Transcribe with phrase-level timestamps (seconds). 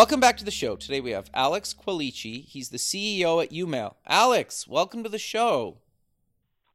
[0.00, 0.76] Welcome back to the show.
[0.76, 2.42] Today we have Alex Quilici.
[2.46, 3.96] He's the CEO at YouMail.
[4.06, 5.76] Alex, welcome to the show.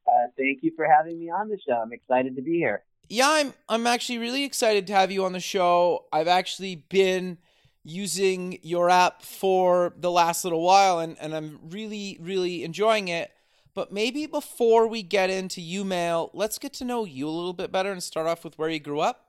[0.07, 1.73] Uh, thank you for having me on the show.
[1.73, 2.84] I'm excited to be here.
[3.09, 6.05] Yeah, I'm I'm actually really excited to have you on the show.
[6.13, 7.39] I've actually been
[7.84, 13.31] using your app for the last little while and, and I'm really, really enjoying it.
[13.73, 17.71] But maybe before we get into YouMail, let's get to know you a little bit
[17.71, 19.24] better and start off with where you grew up.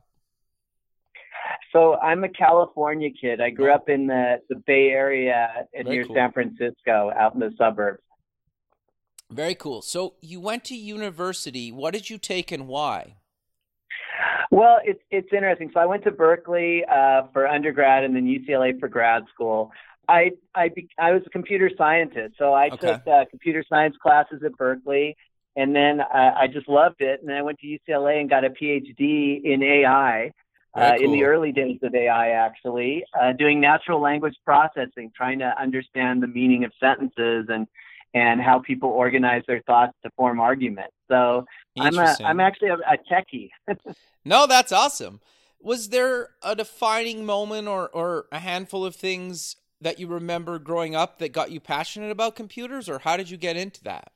[1.77, 3.43] So I'm a California kid.
[3.43, 6.17] I grew up in the, the Bay Area near cool.
[6.17, 8.01] San Francisco, out in the suburbs.
[9.31, 9.83] Very cool.
[9.83, 11.71] So you went to university.
[11.71, 13.17] What did you take and why?
[14.51, 15.71] Well, it's it's interesting.
[15.75, 19.71] So I went to Berkeley uh, for undergrad and then UCLA for grad school.
[20.09, 22.87] I I I was a computer scientist, so I okay.
[22.87, 25.15] took uh, computer science classes at Berkeley,
[25.57, 27.21] and then uh, I just loved it.
[27.21, 30.31] And then I went to UCLA and got a PhD in AI.
[30.77, 31.05] Uh, cool.
[31.05, 36.23] In the early days of AI, actually, uh, doing natural language processing, trying to understand
[36.23, 37.67] the meaning of sentences and
[38.13, 40.95] and how people organize their thoughts to form arguments.
[41.09, 41.47] So
[41.79, 43.51] I'm a I'm actually a, a techie.
[44.25, 45.21] no, that's awesome.
[45.61, 50.95] Was there a defining moment or or a handful of things that you remember growing
[50.95, 54.13] up that got you passionate about computers, or how did you get into that?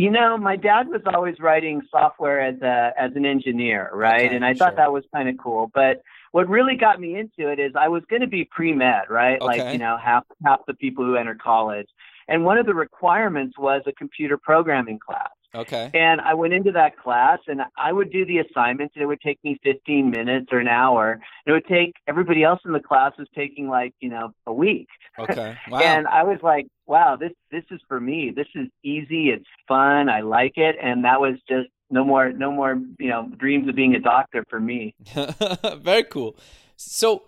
[0.00, 4.24] You know, my dad was always writing software as a as an engineer, right?
[4.24, 4.68] Okay, and I sure.
[4.68, 5.70] thought that was kind of cool.
[5.74, 6.00] But
[6.32, 9.38] what really got me into it is I was going to be pre med, right?
[9.38, 9.58] Okay.
[9.58, 11.88] Like you know, half half the people who enter college,
[12.28, 15.28] and one of the requirements was a computer programming class.
[15.54, 15.90] Okay.
[15.94, 19.20] And I went into that class and I would do the assignments and it would
[19.20, 21.12] take me 15 minutes or an hour.
[21.12, 24.52] And It would take everybody else in the class was taking like, you know, a
[24.52, 24.88] week.
[25.18, 25.56] Okay.
[25.68, 25.80] Wow.
[25.80, 28.32] and I was like, wow, this this is for me.
[28.34, 32.50] This is easy, it's fun, I like it and that was just no more no
[32.50, 34.94] more, you know, dreams of being a doctor for me.
[35.78, 36.36] Very cool.
[36.76, 37.22] So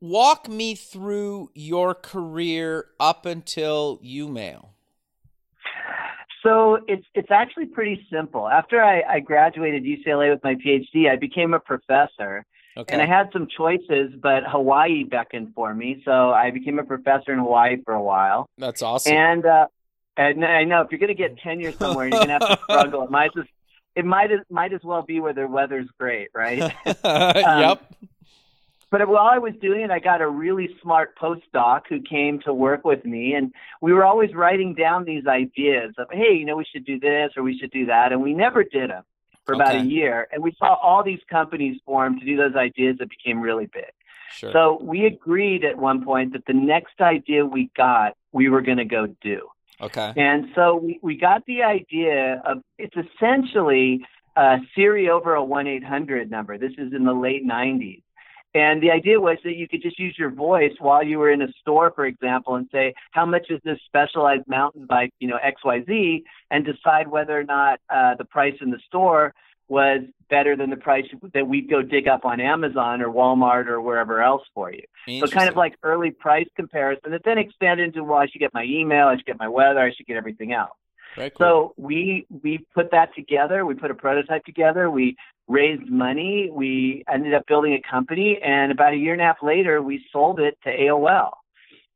[0.00, 4.70] walk me through your career up until YouMail.
[6.42, 8.48] So it's it's actually pretty simple.
[8.48, 12.44] After I, I graduated UCLA with my PhD, I became a professor.
[12.76, 12.92] Okay.
[12.92, 17.32] And I had some choices, but Hawaii beckoned for me, so I became a professor
[17.32, 18.48] in Hawaii for a while.
[18.56, 19.14] That's awesome.
[19.14, 19.66] And uh,
[20.16, 22.58] and I know if you're going to get tenure somewhere, you're going to have to
[22.64, 23.02] struggle.
[23.02, 23.48] It might just
[23.94, 26.62] it might as might as well be where the weather's great, right?
[27.04, 27.94] um, yep.
[28.90, 32.52] But while I was doing it, I got a really smart postdoc who came to
[32.52, 36.56] work with me, and we were always writing down these ideas of, hey, you know,
[36.56, 39.02] we should do this or we should do that, and we never did them
[39.44, 39.80] for about okay.
[39.80, 40.28] a year.
[40.32, 43.92] And we saw all these companies form to do those ideas that became really big.
[44.32, 44.52] Sure.
[44.52, 48.78] So we agreed at one point that the next idea we got, we were going
[48.78, 49.48] to go do.
[49.80, 50.12] Okay.
[50.16, 55.66] And so we, we got the idea of it's essentially a Siri over a 1
[55.66, 56.56] 800 number.
[56.56, 58.02] This is in the late 90s.
[58.54, 61.40] And the idea was that you could just use your voice while you were in
[61.40, 65.38] a store, for example, and say, how much is this specialized mountain bike, you know,
[65.42, 69.32] XYZ, and decide whether or not uh, the price in the store
[69.68, 73.80] was better than the price that we'd go dig up on Amazon or Walmart or
[73.80, 74.82] wherever else for you.
[75.20, 78.52] So kind of like early price comparison that then expanded into, well, I should get
[78.52, 80.76] my email, I should get my weather, I should get everything else.
[81.14, 81.30] Cool.
[81.38, 83.66] So we we put that together.
[83.66, 84.90] We put a prototype together.
[84.90, 85.16] We
[85.48, 86.50] raised money.
[86.52, 90.04] We ended up building a company, and about a year and a half later, we
[90.12, 91.30] sold it to AOL,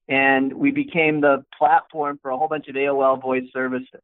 [0.08, 4.00] and we became the platform for a whole bunch of AOL voice services.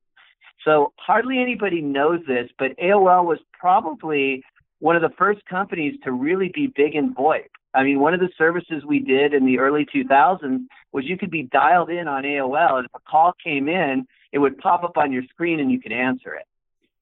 [0.64, 4.44] So hardly anybody knows this, but AOL was probably
[4.78, 7.46] one of the first companies to really be big in VoIP.
[7.74, 11.30] I mean, one of the services we did in the early 2000s was you could
[11.30, 14.96] be dialed in on AOL, and if a call came in, it would pop up
[14.96, 16.46] on your screen and you could answer it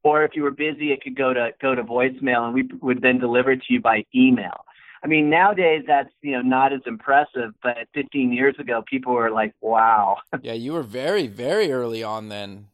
[0.03, 3.03] or if you were busy, it could go to go to voicemail, and we would
[3.03, 4.65] then deliver it to you by email.
[5.03, 9.31] I mean, nowadays that's you know not as impressive, but 15 years ago, people were
[9.31, 12.67] like, "Wow." yeah, you were very very early on then.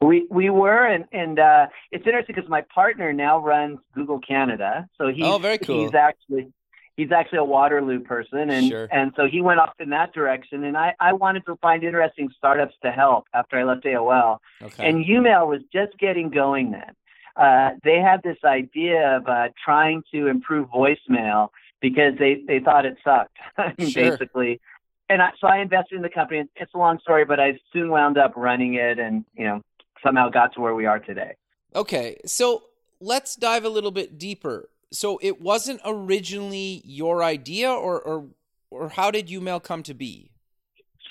[0.00, 4.88] We we were, and and uh, it's interesting because my partner now runs Google Canada,
[4.98, 5.84] so he's oh, very cool.
[5.84, 6.52] he's actually
[6.96, 8.88] he's actually a Waterloo person, and sure.
[8.90, 10.64] and so he went off in that direction.
[10.64, 14.88] And I I wanted to find interesting startups to help after I left AOL, okay.
[14.88, 16.92] and YouMail was just getting going then.
[17.36, 21.50] uh, they had this idea of uh, trying to improve voicemail
[21.80, 23.36] because they they thought it sucked,
[23.78, 24.10] Sure.
[24.10, 24.60] basically.
[25.08, 26.44] And I, so I invested in the company.
[26.56, 29.60] It's a long story, but I soon wound up running it, and you know
[30.02, 31.34] somehow got to where we are today.
[31.74, 32.64] Okay, so
[33.00, 34.68] let's dive a little bit deeper.
[34.92, 38.28] So it wasn't originally your idea, or or
[38.70, 40.30] or how did YouMail come to be?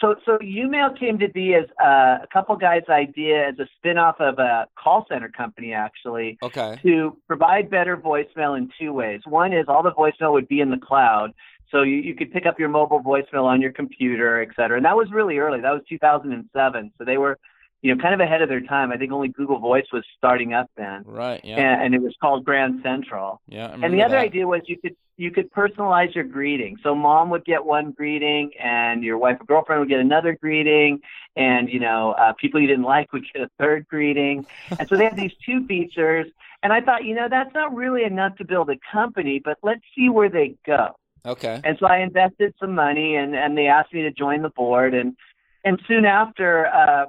[0.02, 4.20] So, so YouMail came to be as uh, a couple guys' idea as a spin-off
[4.20, 6.78] of a call center company, actually, Okay.
[6.84, 9.22] to provide better voicemail in two ways.
[9.26, 11.34] One is all the voicemail would be in the cloud,
[11.72, 14.76] so you, you could pick up your mobile voicemail on your computer, et cetera.
[14.76, 15.62] And that was really early.
[15.62, 16.92] That was 2007.
[16.98, 17.40] So they were,
[17.86, 18.92] you know, kind of ahead of their time.
[18.92, 21.40] I think only Google Voice was starting up then, Right.
[21.44, 21.58] Yeah.
[21.58, 23.42] and, and it was called Grand Central.
[23.48, 23.72] yeah.
[23.84, 24.24] And the other that.
[24.30, 26.78] idea was you could you could personalize your greeting.
[26.84, 31.00] So mom would get one greeting, and your wife or girlfriend would get another greeting,
[31.36, 34.46] and you know uh, people you didn't like would get a third greeting.
[34.80, 36.26] And so they had these two features.
[36.64, 39.84] And I thought, you know, that's not really enough to build a company, but let's
[39.96, 40.84] see where they go.
[41.24, 41.62] Okay.
[41.64, 44.96] And so I invested some money, and and they asked me to join the board,
[44.96, 45.16] and
[45.64, 46.66] and soon after.
[46.66, 47.06] uh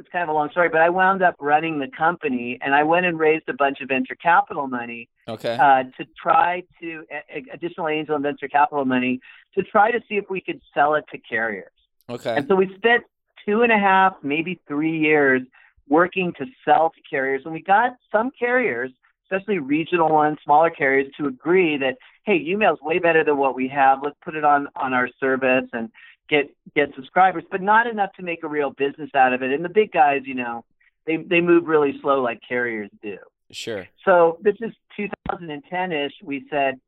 [0.00, 2.82] it's kind of a long story, but I wound up running the company, and I
[2.82, 5.56] went and raised a bunch of venture capital money Okay.
[5.60, 7.04] uh, to try to
[7.52, 9.20] additional angel and venture capital money
[9.54, 11.70] to try to see if we could sell it to carriers.
[12.08, 12.34] Okay.
[12.36, 13.04] And so we spent
[13.46, 15.42] two and a half, maybe three years
[15.88, 18.90] working to sell to carriers, and we got some carriers,
[19.24, 23.66] especially regional ones, smaller carriers, to agree that hey, YouMail's way better than what we
[23.68, 24.00] have.
[24.02, 25.90] Let's put it on on our service and
[26.30, 29.52] get get subscribers, but not enough to make a real business out of it.
[29.52, 30.64] And the big guys, you know,
[31.06, 33.18] they they move really slow like carriers do.
[33.50, 33.86] Sure.
[34.04, 36.12] So this is 2010-ish.
[36.22, 36.80] We said,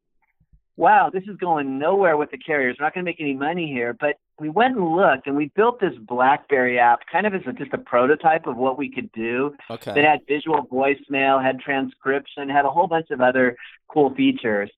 [0.77, 2.77] "Wow, this is going nowhere with the carriers.
[2.79, 5.51] We're not going to make any money here." But we went and looked, and we
[5.57, 9.11] built this BlackBerry app, kind of as a, just a prototype of what we could
[9.13, 9.55] do.
[9.71, 9.93] Okay.
[9.93, 13.57] That had visual voicemail, had transcription, had a whole bunch of other
[13.89, 14.71] cool features,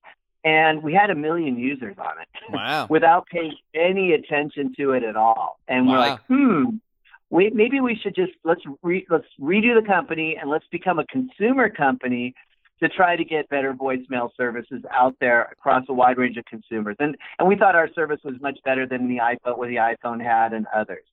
[0.45, 2.87] and we had a million users on it Wow.
[2.89, 5.59] without paying any attention to it at all.
[5.67, 6.65] And we're like, hmm,
[7.31, 11.05] we, maybe we should just let's re, let's redo the company and let's become a
[11.07, 12.35] consumer company
[12.81, 16.95] to try to get better voicemail services out there across a wide range of consumers.
[16.99, 20.23] And and we thought our service was much better than the iPhone what the iPhone
[20.23, 21.03] had and others.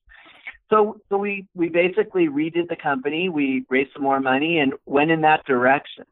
[0.69, 5.09] So so we we basically redid the company, we raised some more money and went
[5.09, 6.05] in that direction.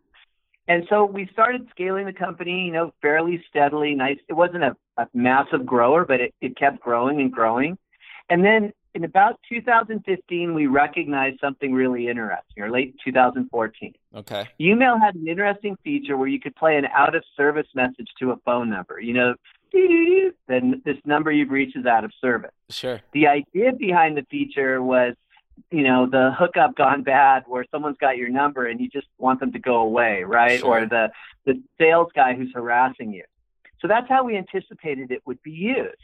[0.72, 3.94] And so we started scaling the company, you know, fairly steadily.
[3.94, 4.20] Nice.
[4.30, 7.78] It wasn't a, a massive grower, but it, it kept growing and growing.
[8.30, 13.94] And then in about 2015, we recognized something really interesting, or late 2014.
[14.16, 14.48] Okay.
[14.62, 18.32] YouMail had an interesting feature where you could play an out of service message to
[18.32, 19.02] a phone number.
[19.02, 19.36] You know,
[20.48, 22.52] then this number you've reached is out of service.
[22.70, 23.02] Sure.
[23.12, 25.16] The idea behind the feature was,
[25.70, 29.40] you know, the hookup gone bad where someone's got your number and you just want
[29.40, 30.60] them to go away, right?
[30.60, 30.84] Sure.
[30.84, 31.12] Or the
[31.46, 33.24] the sales guy who's harassing you.
[33.82, 35.96] So that's how we anticipated it would be used.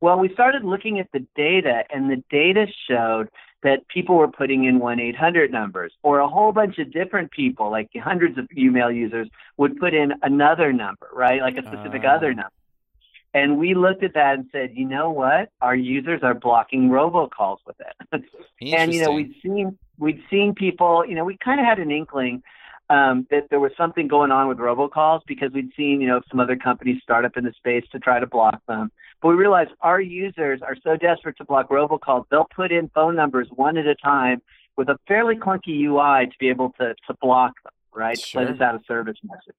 [0.00, 3.28] Well, we started looking at the data, and the data showed
[3.62, 7.70] that people were putting in 1 800 numbers, or a whole bunch of different people,
[7.70, 11.40] like hundreds of YouMail users, would put in another number, right?
[11.40, 12.16] Like a specific Ah.
[12.16, 12.50] other number.
[13.34, 15.50] And we looked at that and said, you know what?
[15.60, 18.24] Our users are blocking robocalls with it.
[18.60, 21.90] and you know, we'd seen we'd seen people, you know, we kind of had an
[21.90, 22.42] inkling
[22.90, 26.38] um, that there was something going on with robocalls because we'd seen, you know, some
[26.38, 28.92] other companies start up in the space to try to block them.
[29.20, 33.16] But we realized our users are so desperate to block robocalls, they'll put in phone
[33.16, 34.42] numbers one at a time
[34.76, 38.18] with a fairly clunky UI to be able to, to block them, right?
[38.18, 38.42] Sure.
[38.42, 39.56] Let us out of service message.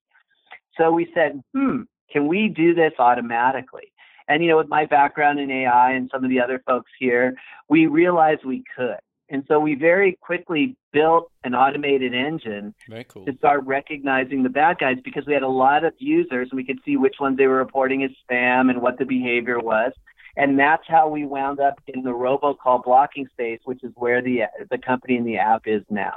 [0.77, 3.91] So we said, hmm, can we do this automatically?
[4.27, 7.35] And, you know, with my background in AI and some of the other folks here,
[7.69, 8.97] we realized we could.
[9.29, 12.75] And so we very quickly built an automated engine
[13.07, 13.25] cool.
[13.25, 16.63] to start recognizing the bad guys because we had a lot of users and we
[16.63, 19.93] could see which ones they were reporting as spam and what the behavior was.
[20.37, 24.43] And that's how we wound up in the robocall blocking space, which is where the
[24.69, 26.15] the company and the app is now.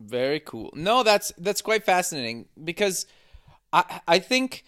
[0.00, 0.70] Very cool.
[0.74, 3.06] No, that's that's quite fascinating because
[3.72, 4.64] I I think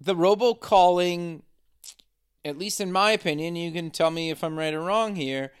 [0.00, 1.42] the robocalling,
[2.44, 5.52] at least in my opinion, you can tell me if I'm right or wrong here,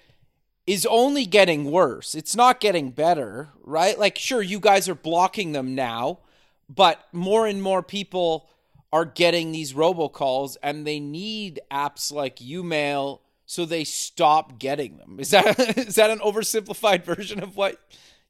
[0.66, 2.14] is only getting worse.
[2.14, 3.98] It's not getting better, right?
[3.98, 6.20] Like sure, you guys are blocking them now,
[6.68, 8.48] but more and more people
[8.92, 15.16] are getting these robocalls and they need apps like YouMail so they stop getting them.
[15.18, 17.78] Is that is that an oversimplified version of what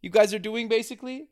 [0.01, 1.29] you guys are doing basically?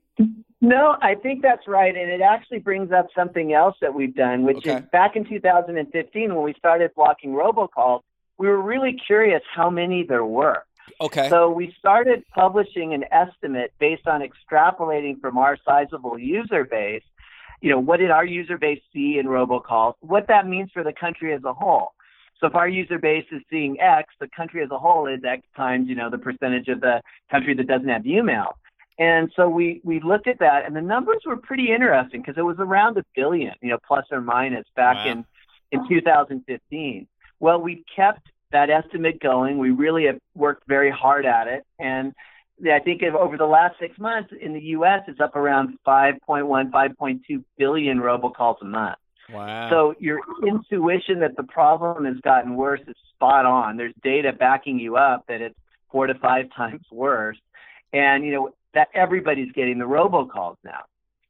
[0.62, 1.94] No, I think that's right.
[1.94, 4.76] And it actually brings up something else that we've done, which Okay.
[4.76, 8.02] is back in 2015 when we started blocking robocalls,
[8.38, 10.62] we were really curious how many there were.
[11.00, 11.28] Okay.
[11.30, 17.02] So we started publishing an estimate based on extrapolating from our sizable user base.
[17.60, 19.94] You know, what did our user base see in robocalls?
[20.00, 21.92] What that means for the country as a whole.
[22.40, 25.42] So if our user base is seeing X, the country as a whole is X
[25.56, 27.00] times, you know, the percentage of the
[27.30, 28.52] country that doesn't have YouMail.
[29.02, 32.46] And so we, we looked at that, and the numbers were pretty interesting because it
[32.52, 35.12] was around a billion, you know, plus or minus back Wow.
[35.12, 35.24] in,
[35.72, 37.06] in 2015.
[37.40, 39.58] Well, we kept that estimate going.
[39.58, 41.62] We really have worked very hard at it.
[41.78, 42.12] And
[42.76, 47.44] I think over the last six months in the U.S., it's up around 5.1, 5.2
[47.58, 48.98] billion robocalls a month.
[49.32, 49.68] wow.
[49.70, 53.76] So your intuition that the problem has gotten worse is spot on.
[53.78, 55.58] There's data backing you up that it's
[55.90, 57.38] four to five times worse.
[57.92, 60.80] And, you know, that everybody's getting the robocalls now.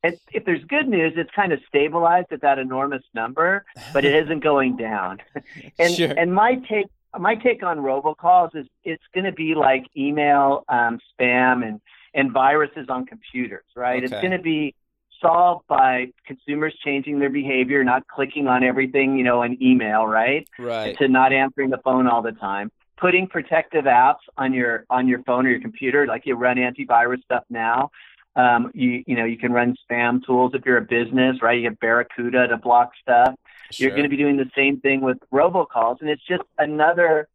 [0.05, 4.15] And if there's good news, it's kind of stabilized at that enormous number, but it
[4.25, 5.19] isn't going down.
[5.79, 6.13] and Sure.
[6.17, 6.87] and my take
[7.19, 11.81] my take on robocalls is it's going to be like email um, spam and
[12.15, 14.03] and viruses on computers, right?
[14.03, 14.75] It's going to be
[15.21, 20.47] solved by consumers changing their behavior, not clicking on everything, you know, an email, right?
[20.59, 20.99] right.
[20.99, 22.71] To not answering the phone all the time.
[23.03, 27.23] Putting protective apps on your on your phone or your computer, like you run antivirus
[27.25, 27.91] stuff now.
[28.37, 31.59] Um, you you know you can run spam tools if you're a business, right?
[31.59, 33.35] You have Barracuda to block stuff.
[33.73, 37.29] You're going to be doing the same thing with robocalls, and it's just another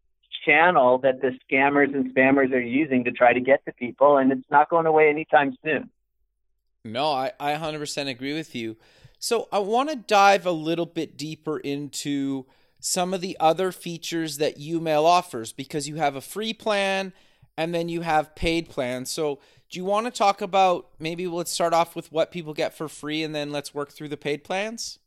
[0.45, 4.31] channel that the scammers and spammers are using to try to get to people, and
[4.31, 5.89] it's not going away anytime soon.
[6.85, 8.77] No, I, I 100% agree with you.
[9.19, 12.45] So I want to dive a little bit deeper into
[12.79, 17.13] some of the other features that Umail offers because you have a free plan
[17.57, 19.09] and then you have paid plans.
[19.09, 22.77] So do you want to talk about maybe let's start off with what people get
[22.77, 24.99] for free and then let's work through the paid plans?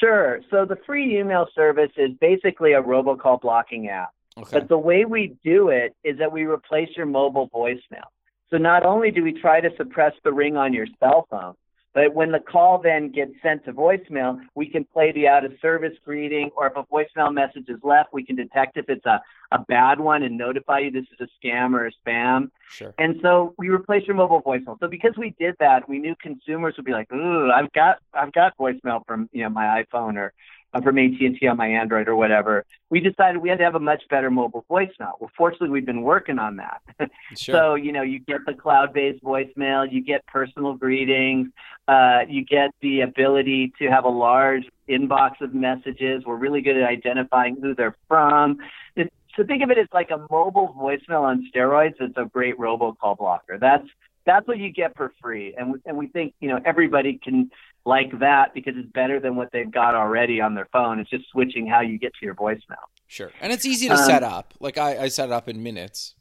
[0.00, 0.40] Sure.
[0.50, 4.10] So the free YouMail service is basically a robocall blocking app.
[4.36, 4.50] Okay.
[4.52, 8.06] But the way we do it is that we replace your mobile voicemail.
[8.50, 11.54] So not only do we try to suppress the ring on your cell phone,
[11.94, 15.52] but when the call then gets sent to voicemail, we can play the out of
[15.60, 19.20] service greeting, or if a voicemail message is left, we can detect if it's a,
[19.52, 22.50] a bad one and notify you this is a scam or a spam.
[22.70, 22.94] Sure.
[22.98, 24.78] And so we replace your mobile voicemail.
[24.80, 28.32] So because we did that, we knew consumers would be like, "Ooh, I've got I've
[28.32, 30.34] got voicemail from you know my iPhone or
[30.74, 33.80] uh, from AT&T on my Android or whatever." We decided we had to have a
[33.80, 35.12] much better mobile voicemail.
[35.20, 36.82] Well, fortunately, we've been working on that.
[37.36, 37.54] Sure.
[37.54, 41.48] So you know, you get the cloud-based voicemail, you get personal greetings,
[41.86, 46.24] uh, you get the ability to have a large inbox of messages.
[46.26, 48.58] We're really good at identifying who they're from.
[48.96, 51.94] It, so think of it as like a mobile voicemail on steroids.
[52.00, 53.58] It's a great robocall blocker.
[53.58, 53.86] That's
[54.28, 57.50] that's what you get for free, and we, and we think you know everybody can
[57.84, 60.98] like that because it's better than what they've got already on their phone.
[61.00, 62.84] It's just switching how you get to your voicemail.
[63.06, 63.30] Sure.
[63.40, 64.52] And it's easy to Um, set up.
[64.60, 66.14] Like I, I set it up in minutes.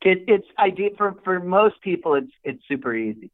[0.00, 2.14] It, it's idea for for most people.
[2.14, 3.30] It's it's super easy.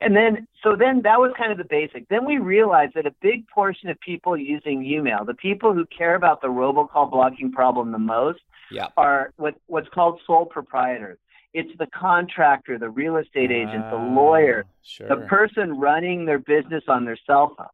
[0.00, 2.08] And then so then that was kind of the basic.
[2.08, 6.14] Then we realized that a big portion of people using YouMail, the people who care
[6.14, 8.88] about the robocall blocking problem the most, Yeah.
[8.96, 11.18] are what what's called sole proprietors.
[11.54, 15.08] It's the contractor, the real estate agent, the Ah, lawyer, Sure.
[15.08, 17.66] the person running their business on their cell phone.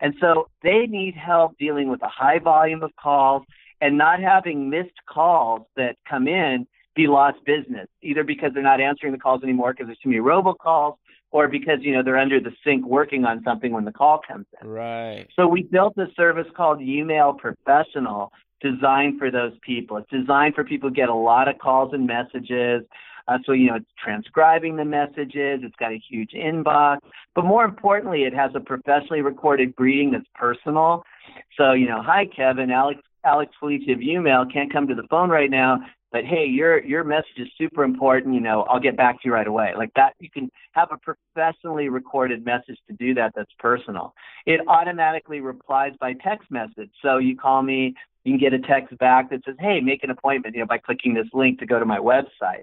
[0.00, 3.44] And so they need help dealing with a high volume of calls
[3.80, 8.80] and not having missed calls that come in be lost business, either because they're not
[8.80, 10.96] answering the calls anymore because there's too many robocalls
[11.32, 14.46] or because, you know, they're under the sink working on something when the call comes
[14.62, 14.68] in.
[14.68, 15.26] Right.
[15.34, 19.96] So we built a service called YouMail Professional designed for those people.
[19.96, 22.84] It's designed for people who get a lot of calls and messages.
[23.26, 25.60] Uh, so, you know, it's transcribing the messages.
[25.62, 26.98] It's got a huge inbox.
[27.34, 31.04] But more importantly, it has a professionally recorded greeting that's personal.
[31.56, 35.30] So, you know, hi, Kevin, Alex, Alex Quilici of YouMail can't come to the phone
[35.30, 35.78] right now,
[36.14, 38.34] but hey, your your message is super important.
[38.34, 39.72] You know, I'll get back to you right away.
[39.76, 43.32] Like that, you can have a professionally recorded message to do that.
[43.34, 44.14] That's personal.
[44.46, 46.90] It automatically replies by text message.
[47.02, 50.10] So you call me, you can get a text back that says, "Hey, make an
[50.10, 52.62] appointment," you know, by clicking this link to go to my website.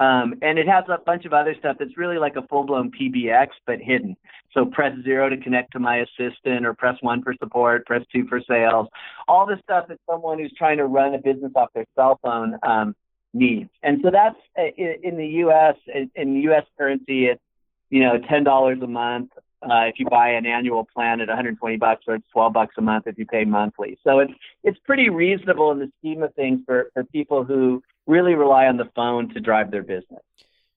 [0.00, 2.90] Um, and it has a bunch of other stuff that's really like a full blown
[2.90, 4.16] PBX, but hidden.
[4.54, 8.26] So press zero to connect to my assistant, or press one for support, press two
[8.28, 8.86] for sales.
[9.26, 12.56] All the stuff that someone who's trying to run a business off their cell phone
[12.62, 12.94] um,
[13.34, 13.70] needs.
[13.82, 15.74] And so that's uh, in the U.S.
[15.92, 16.64] in- in U.S.
[16.78, 17.42] currency, it's
[17.90, 19.30] you know ten dollars a month
[19.62, 22.80] uh, if you buy an annual plan at 120 bucks, or it's 12 bucks a
[22.80, 23.98] month if you pay monthly.
[24.04, 28.34] So it's it's pretty reasonable in the scheme of things for for people who really
[28.34, 30.22] rely on the phone to drive their business.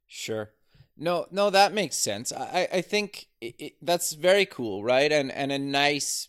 [0.07, 0.51] Sure.
[0.97, 2.31] No, no, that makes sense.
[2.31, 5.11] I, I think it, it, that's very cool, right?
[5.11, 6.27] And and a nice,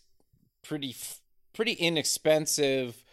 [0.63, 0.95] pretty,
[1.53, 3.03] pretty inexpensive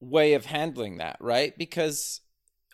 [0.00, 1.56] way of handling that, right?
[1.56, 2.20] Because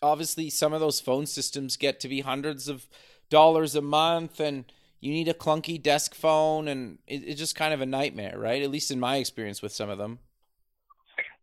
[0.02, 2.88] obviously some of those phone systems get to be hundreds of
[3.30, 4.64] dollars a month and
[5.00, 8.62] you need a clunky desk phone and it, it's just kind of a nightmare right
[8.62, 10.18] at least in my experience with some of them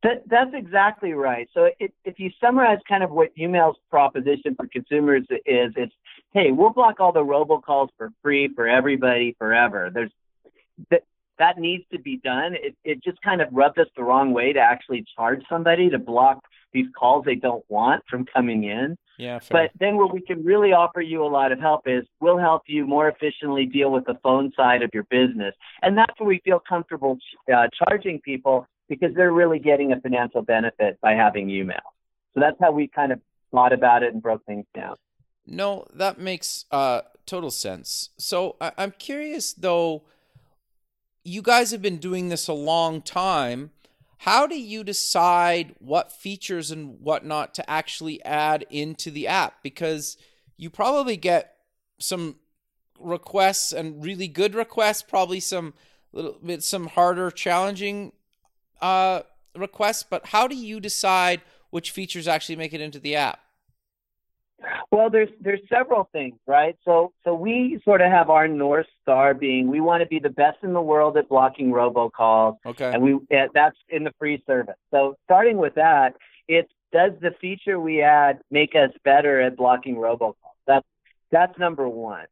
[0.04, 1.50] that, that's exactly right.
[1.54, 5.94] So it, if you summarize kind of what YouMail's proposition for consumers is, it's,
[6.32, 9.90] hey, we'll block all the robocalls for free for everybody forever.
[9.94, 10.12] There's
[10.92, 11.04] that
[11.38, 12.54] that needs to be done.
[12.54, 16.00] It it just kind of rubbed us the wrong way to actually charge somebody to
[16.00, 16.40] block
[16.72, 18.96] these calls they don't want from coming in.
[19.18, 19.40] Yeah.
[19.40, 19.64] Fair.
[19.64, 22.64] But then where we can really offer you a lot of help is we'll help
[22.68, 26.40] you more efficiently deal with the phone side of your business, and that's where we
[26.46, 27.18] feel comfortable
[27.54, 31.80] uh, charging people because they're really getting a financial benefit by having YouMail.
[32.34, 34.96] So that's how we kind of thought about it and broke things down.
[35.46, 38.10] No, that makes uh, total sense.
[38.18, 40.04] So I- I'm curious though,
[41.24, 43.72] you guys have been doing this a long time.
[44.20, 49.64] How do you decide what features and whatnot to actually add into the app?
[49.64, 50.18] Because
[50.58, 51.56] you probably get
[52.00, 52.36] some
[53.00, 55.74] requests and really good requests, probably some
[56.12, 58.12] little bit some harder, challenging
[58.82, 59.22] uh,
[59.56, 63.40] requests, but how do you decide which features actually make it into the app?
[64.92, 66.76] Well, there's there's several things, right?
[66.84, 70.30] So so we sort of have our north star being we want to be the
[70.30, 72.58] best in the world at blocking robocalls.
[72.66, 72.92] Okay.
[72.94, 73.20] And we
[73.54, 74.76] that's in the free service.
[74.92, 76.16] So starting with that,
[76.48, 80.36] it's does the feature we add make us better at blocking robocalls?
[80.68, 80.86] That's
[81.32, 82.26] that's number one.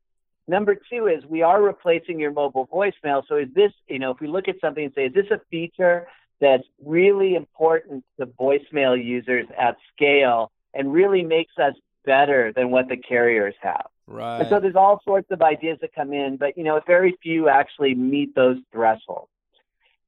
[0.47, 3.23] Number two is we are replacing your mobile voicemail.
[3.27, 5.41] So is this, you know, if we look at something and say, is this a
[5.51, 6.07] feature
[6.39, 11.73] that's really important to voicemail users at scale and really makes us
[12.05, 13.87] better than what the carriers have.
[14.07, 14.39] Right.
[14.39, 17.49] And so there's all sorts of ideas that come in, but you know, very few
[17.49, 19.29] actually meet those thresholds.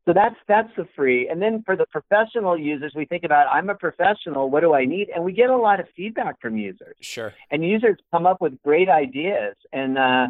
[0.06, 1.28] So that's that's the free.
[1.28, 4.86] And then for the professional users, we think about I'm a professional, what do I
[4.86, 5.10] need?
[5.14, 6.96] And we get a lot of feedback from users.
[7.02, 7.34] Sure.
[7.52, 9.56] And users come up with great ideas.
[9.72, 10.28] And uh,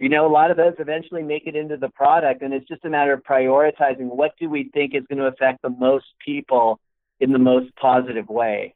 [0.00, 2.84] you know, a lot of those eventually make it into the product, and it's just
[2.84, 6.78] a matter of prioritizing what do we think is going to affect the most people
[7.20, 8.74] in the most positive way.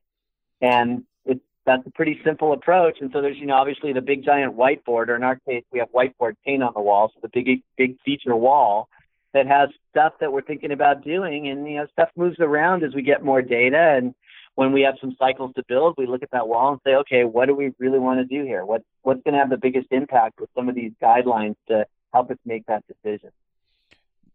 [0.60, 2.98] And it's that's a pretty simple approach.
[3.00, 5.78] And so there's, you know, obviously the big giant whiteboard, or in our case, we
[5.78, 8.88] have whiteboard paint on the wall, so the big big feature wall
[9.32, 12.94] that has stuff that we're thinking about doing, and you know, stuff moves around as
[12.94, 14.14] we get more data and
[14.54, 17.24] when we have some cycles to build, we look at that wall and say, okay,
[17.24, 18.64] what do we really want to do here?
[18.64, 22.30] What what's going to have the biggest impact with some of these guidelines to help
[22.30, 23.30] us make that decision?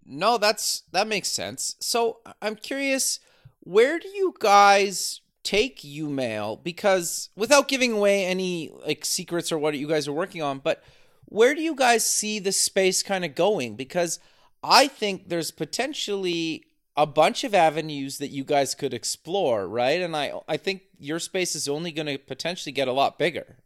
[0.05, 1.75] No, that's that makes sense.
[1.79, 3.19] So I'm curious,
[3.59, 6.63] where do you guys take YouMail?
[6.63, 10.83] Because without giving away any like secrets or what you guys are working on, but
[11.25, 13.75] where do you guys see the space kind of going?
[13.75, 14.19] Because
[14.63, 16.66] I think there's potentially
[16.97, 20.01] a bunch of avenues that you guys could explore, right?
[20.01, 23.57] And I I think your space is only going to potentially get a lot bigger.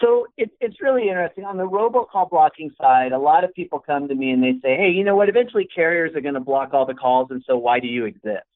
[0.00, 1.44] So it, it's really interesting.
[1.44, 4.76] On the robocall blocking side, a lot of people come to me and they say,
[4.76, 5.28] "Hey, you know what?
[5.28, 8.46] Eventually, carriers are going to block all the calls, and so why do you exist?"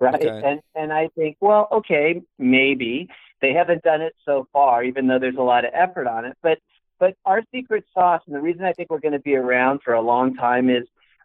[0.00, 0.14] Right?
[0.14, 0.42] Okay.
[0.44, 3.08] And and I think, well, okay, maybe
[3.40, 6.36] they haven't done it so far, even though there's a lot of effort on it.
[6.42, 6.58] But
[6.98, 9.94] but our secret sauce, and the reason I think we're going to be around for
[9.94, 10.84] a long time is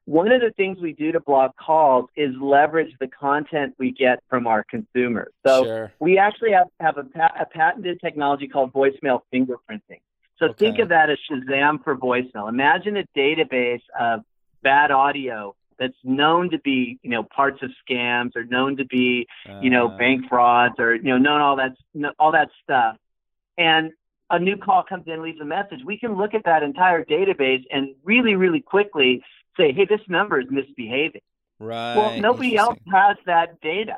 [0.09, 4.23] one of the things we do to block calls is leverage the content we get
[4.27, 5.31] from our consumers.
[5.45, 5.91] So Sure.
[5.99, 7.05] we actually have, have a,
[7.39, 10.01] a patented technology called voicemail fingerprinting.
[10.37, 10.53] So Okay.
[10.57, 12.49] think of that as Shazam for voicemail.
[12.49, 14.21] Imagine a database of
[14.63, 19.27] bad audio that's known to be, you know, parts of scams or known to be,
[19.61, 21.73] you know, Uh, bank frauds or, you know, known all that,
[22.17, 22.97] all that stuff.
[23.59, 23.91] And
[24.31, 25.81] a new call comes in, leaves a message.
[25.85, 29.23] We can look at that entire database and really, really quickly
[29.59, 31.21] say, hey, this number is misbehaving.
[31.59, 31.95] Right.
[31.95, 33.97] Well, nobody else has that data.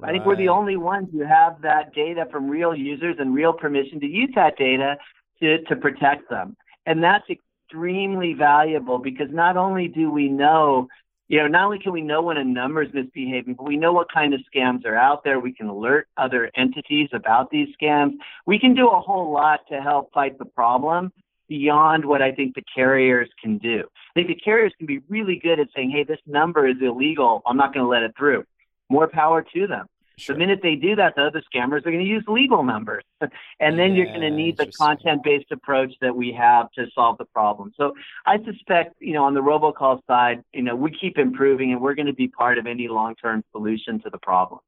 [0.00, 3.52] I think we're the only ones who have that data from real users and real
[3.52, 4.96] permission to use that data
[5.40, 6.56] to, to protect them.
[6.86, 10.86] And that's extremely valuable because not only do we know,
[11.26, 13.92] you know, not only can we know when a number is misbehaving, but we know
[13.92, 15.40] what kind of scams are out there.
[15.40, 18.12] We can alert other entities about these scams.
[18.46, 21.12] We can do a whole lot to help fight the problem
[21.48, 23.84] beyond what I think the carriers can do.
[23.84, 27.42] I think the carriers can be really good at saying, hey, this number is illegal.
[27.46, 28.44] I'm not going to let it through.
[28.90, 29.86] More power to them.
[30.18, 30.34] Sure.
[30.34, 33.04] The minute they do that, though, the scammers are going to use legal numbers.
[33.60, 37.18] and then you're going to need the content based approach that we have to solve
[37.18, 37.72] the problem.
[37.76, 37.94] So
[38.26, 41.94] I suspect, you know, on the robocall side, you know, we keep improving and we're
[41.94, 44.60] going to be part of any long term solution to the problem.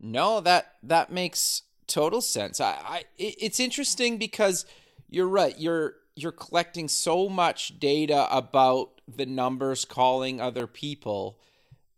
[0.00, 2.60] No, that that makes total sense.
[2.60, 4.66] I, I it's interesting because
[5.14, 5.58] you're right.
[5.58, 11.38] You're you're collecting so much data about the numbers calling other people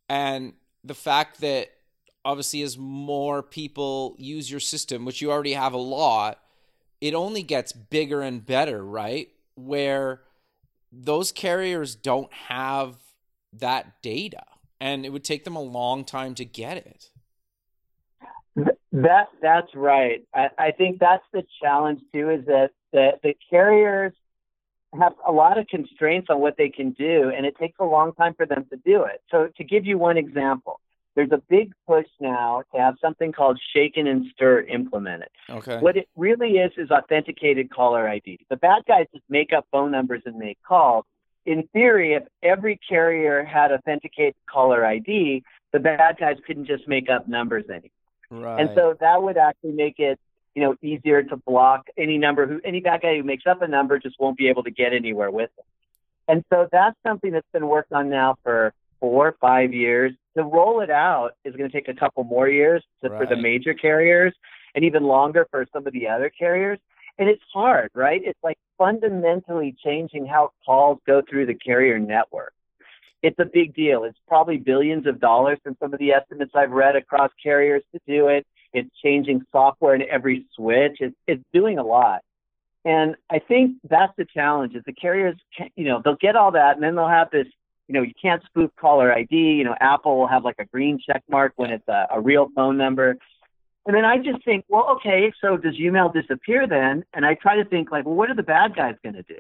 [0.09, 1.69] and the fact that
[2.25, 6.41] obviously as more people use your system, which you already have a lot,
[7.01, 9.29] it only gets bigger and better, right?
[9.55, 10.23] Where
[10.91, 12.97] those carriers don't have
[13.53, 14.45] that data
[14.81, 17.11] and it would take them a long time to get it.
[18.93, 20.25] That that's right.
[20.35, 22.31] I, I think that's the challenge too.
[22.31, 24.13] Is that the the carriers
[24.99, 28.15] have a lot of constraints on what they can do, and it takes a long
[28.15, 29.21] time for them to do it.
[29.31, 30.81] So to give you one example,
[31.15, 35.29] there's a big push now to have something called shaken and stir implemented.
[35.51, 35.79] Okay.
[35.81, 38.39] What it really is is authenticated caller ID.
[38.49, 41.05] The bad guys just make up phone numbers and make calls.
[41.45, 47.09] In theory, if every carrier had authenticated caller ID, the bad guys couldn't just make
[47.11, 47.91] up numbers anymore.
[48.31, 48.61] Right.
[48.61, 50.19] And so that would actually make it,
[50.57, 53.69] you know, easier to block any number who any bad guy who makes up a
[53.69, 55.65] number just won't be able to get anywhere with it.
[56.29, 60.13] And so that's something that's been worked on now for four or five years.
[60.35, 63.37] To roll it out is going to take a couple more years to, for the
[63.37, 64.35] major carriers
[64.75, 66.79] and even longer for some of the other carriers.
[67.19, 68.23] And it's hard, right?
[68.25, 72.55] It's like fundamentally changing how calls go through the carrier network.
[73.23, 74.05] It's a big deal.
[74.05, 78.01] It's probably billions of dollars from some of the estimates I've read across carriers to
[78.07, 78.47] do it.
[78.77, 80.99] It's changing software in every switch.
[81.01, 82.21] It's, it's doing a lot.
[82.85, 86.53] And I think that's the challenge is the carriers, can, you know, they'll get all
[86.53, 87.49] that and then they'll have this,
[87.89, 89.35] you know, you can't spoof caller ID.
[89.35, 92.49] You know, Apple will have like a green check mark when it's a, a real
[92.55, 93.17] phone number.
[93.87, 97.05] And then I just think, well, okay, so does YouMail disappear then?
[97.13, 99.39] And I try to think like, well, what are the bad guys going to do?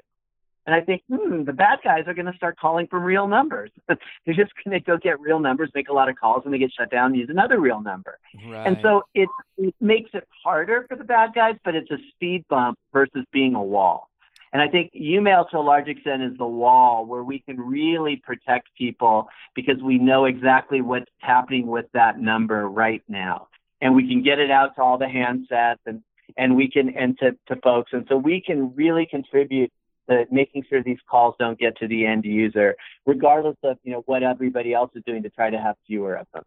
[0.67, 3.71] And I think, hmm, the bad guys are going to start calling from real numbers.
[3.89, 6.59] They're just going to go get real numbers, make a lot of calls, and they
[6.59, 8.19] get shut down and use another real number.
[8.49, 8.67] right.
[8.67, 12.45] And so it, it makes it harder for the bad guys, but it's a speed
[12.49, 14.11] bump versus being a wall.
[14.53, 18.17] And I think YouMail to a large extent is the wall where we can really
[18.17, 23.49] protect people because we know exactly what's happening with that number right now.
[23.81, 26.03] And we can get it out to all the handsets and,
[26.37, 27.93] and we can, and to, to folks.
[27.93, 29.71] And so we can really contribute
[30.09, 34.03] to making sure these calls don't get to the end user, regardless of, you know,
[34.07, 36.45] what everybody else is doing to try to have fewer of them.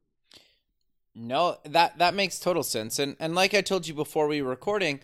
[1.15, 2.99] No, that that makes total sense.
[2.99, 5.01] And and like I told you before we were recording,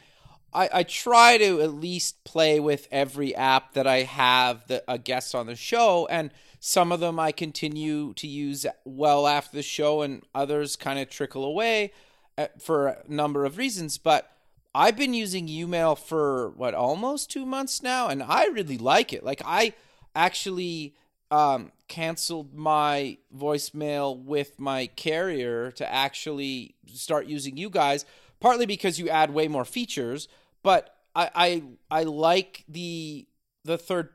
[0.54, 4.98] I, I try to at least play with every app that I have the, a
[4.98, 9.64] guest on the show, and some of them I continue to use well after the
[9.64, 11.92] show, and others kind of trickle away
[12.38, 13.98] uh, for a number of reasons.
[13.98, 14.32] But
[14.76, 19.24] I've been using YouMail for what almost two months now, and I really like it.
[19.24, 19.74] Like I
[20.14, 20.96] actually
[21.32, 28.04] um, canceled my voicemail with my carrier to actually start using you guys.
[28.42, 30.28] Partly because you add way more features,
[30.62, 31.64] but I I,
[32.02, 33.28] I like the
[33.64, 34.10] the third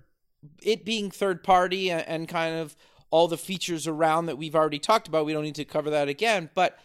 [0.63, 2.77] it being third party and, and kind of
[3.11, 5.25] all the features around that we've already talked about.
[5.25, 6.79] We don't need to cover that again, but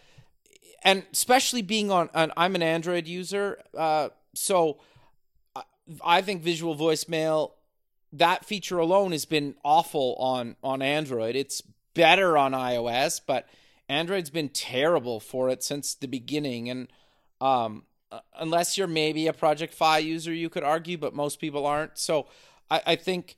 [0.86, 4.78] and especially being on, I'm an Android user, uh, so
[5.56, 5.64] I-
[6.04, 7.52] I think visual voicemail
[8.14, 11.36] that feature alone has been awful on on Android.
[11.36, 11.62] It's
[11.94, 13.50] better on iOS, but
[13.90, 16.70] Android's been terrible for it since the beginning.
[16.70, 16.88] And
[17.42, 21.66] um, uh, unless you're maybe a Project Fi user, you could argue, but most people
[21.66, 21.98] aren't.
[21.98, 22.28] So
[22.72, 23.36] I, I think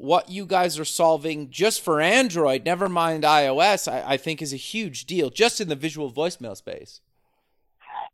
[0.00, 4.54] what you guys are solving just for Android, never mind iOS, I, I think is
[4.54, 7.02] a huge deal just in the visual voicemail space.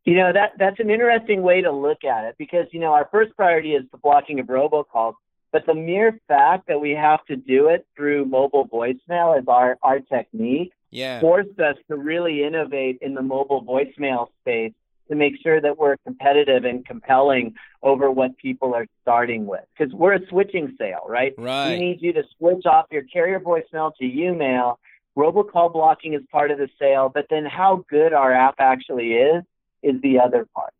[0.05, 3.09] You know, that that's an interesting way to look at it because, you know, our
[3.13, 5.15] first priority is the blocking of robocalls,
[5.53, 9.79] but the mere fact that we have to do it through mobile voicemail as our,
[9.83, 11.21] our technique Yeah.
[11.21, 14.73] forced us to really innovate in the mobile voicemail space
[15.09, 19.65] to make sure that we're competitive and compelling over what people are starting with.
[19.77, 21.35] Because we're a switching sale, right?
[21.39, 21.71] Right.
[21.71, 24.77] We need you to switch off your carrier voicemail to YouMail.
[25.17, 29.45] Robocall blocking is part of the sale, but then how good our app actually is
[29.83, 30.73] is the other part.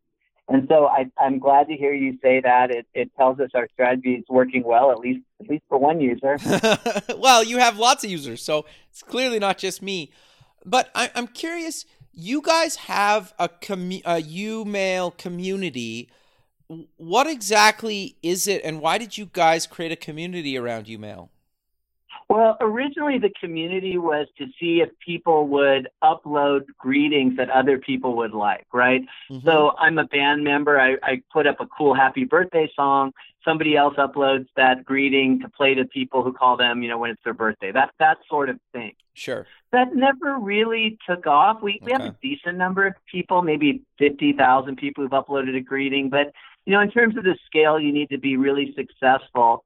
[0.49, 2.71] And so I, I'm glad to hear you say that.
[2.71, 5.99] It, it tells us our strategy is working well, at least at least for one
[5.99, 6.37] user.
[7.17, 10.11] well, you have lots of users, so it's clearly not just me.
[10.65, 11.85] But I, I'm curious.
[12.19, 16.09] You guys have a commu- a YouMail community.
[16.97, 21.29] What exactly is it, and why did you guys create a community around YouMail?
[22.27, 28.17] Well, originally the community was to see if people would upload greetings that other people
[28.17, 29.01] would like, right?
[29.31, 29.47] Mm-hmm.
[29.47, 30.79] So I'm a band member.
[30.79, 33.13] I, I put up a cool happy birthday song.
[33.47, 37.11] Somebody else uploads that greeting to play to people who call them, you know, when
[37.11, 37.71] it's their birthday.
[37.71, 38.93] That that sort of thing.
[39.13, 39.47] Sure.
[39.71, 41.61] That never really took off.
[41.61, 45.61] We we have a decent number of people, maybe fifty thousand people who've uploaded a
[45.61, 46.33] greeting, but
[46.65, 49.63] you know, in terms of the scale you need to be really successful,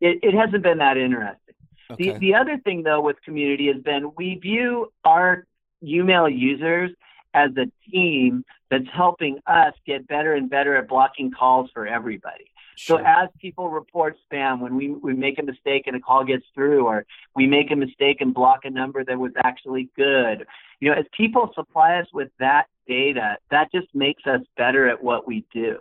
[0.00, 1.54] it, it hasn't been that interesting.
[1.90, 2.12] Okay.
[2.12, 5.44] The, the other thing, though, with community has been we view our
[5.84, 6.90] YouMail users
[7.34, 12.50] as a team that's helping us get better and better at blocking calls for everybody.
[12.80, 12.98] Sure.
[12.98, 16.46] So as people report spam, when we, we make a mistake and a call gets
[16.54, 17.04] through, or
[17.36, 20.46] we make a mistake and block a number that was actually good,
[20.80, 25.04] you know, as people supply us with that data, that just makes us better at
[25.04, 25.76] what we do.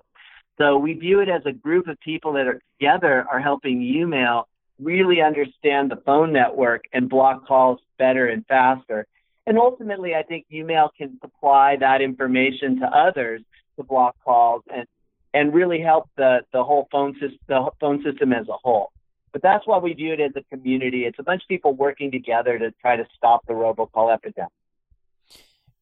[0.58, 4.44] So we view it as a group of people that are together are helping YouMail
[4.78, 9.08] really understand the phone network and block calls better and faster.
[9.48, 13.42] And ultimately, I think YouMail can supply that information to others
[13.78, 14.86] to block calls and
[15.34, 18.92] and really help the the whole phone system the phone system as a whole.
[19.32, 21.06] But that's why we view it as a community.
[21.06, 24.52] It's a bunch of people working together to try to stop the robocall epidemic.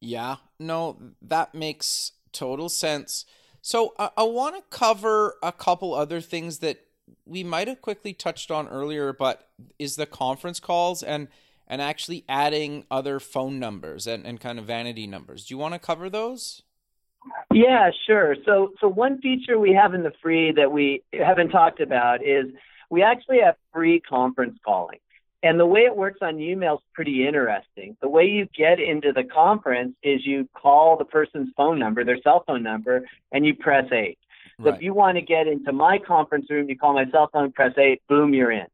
[0.00, 3.24] Yeah, no, that makes total sense.
[3.62, 6.78] So I, I want to cover a couple other things that
[7.24, 11.28] we might have quickly touched on earlier, but is the conference calls and
[11.66, 15.44] and actually adding other phone numbers and, and kind of vanity numbers.
[15.44, 16.62] Do you want to cover those?
[17.52, 18.36] Yeah, sure.
[18.44, 22.46] So so one feature we have in the free that we haven't talked about is
[22.90, 24.98] we actually have free conference calling.
[25.42, 27.96] And the way it works on YouMail is pretty interesting.
[28.00, 32.20] The way you get into the conference is you call the person's phone number, their
[32.22, 34.18] cell phone number, and you press 8.
[34.60, 34.74] So right.
[34.74, 37.72] if you want to get into my conference room, you call my cell phone, press
[37.78, 38.66] 8, boom, you're in.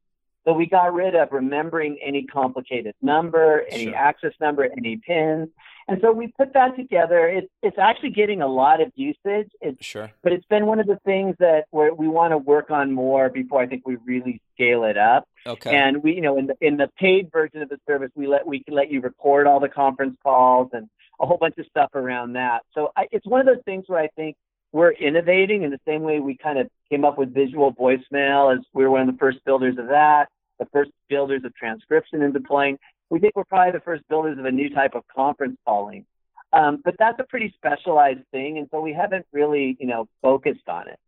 [0.45, 3.95] So we got rid of remembering any complicated number, any sure.
[3.95, 5.49] access number, any pins.
[5.89, 7.27] And so we put that together.
[7.29, 9.51] It's it's actually getting a lot of usage.
[9.61, 10.11] It's, sure.
[10.23, 13.61] But it's been one of the things that we want to work on more before
[13.61, 15.29] I think we really scale it up.
[15.47, 15.75] Okay.
[15.75, 18.47] And we, you know, in the in the paid version of the service, we let
[18.47, 20.89] we can let you record all the conference calls and
[21.21, 22.63] a whole bunch of stuff around that.
[22.75, 24.37] So I, it's one of those things where I think
[24.75, 28.59] we're innovating in the same way we kind of came up with visual voicemail as
[28.73, 30.27] we were one of the first builders of that,
[30.59, 32.77] the first builders of transcription and deploying.
[33.09, 36.05] We think we're probably the first builders of a new type of conference calling.
[36.53, 40.69] Um, but that's a pretty specialized thing, and so we haven't really, you know, focused
[40.69, 40.99] on it.